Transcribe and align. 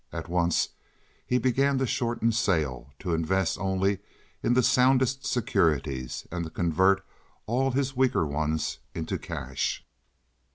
At 0.11 0.27
once 0.27 0.69
he 1.27 1.37
began 1.37 1.77
to 1.77 1.85
shorten 1.85 2.31
sail, 2.31 2.91
to 2.97 3.13
invest 3.13 3.59
only 3.59 3.99
in 4.41 4.55
the 4.55 4.63
soundest 4.63 5.27
securities, 5.27 6.25
and 6.31 6.43
to 6.43 6.49
convert 6.49 7.05
all 7.45 7.69
his 7.69 7.95
weaker 7.95 8.25
ones 8.25 8.79
into 8.95 9.19
cash. 9.19 9.85